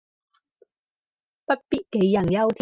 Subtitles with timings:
[1.45, 2.59] 不必杞人憂天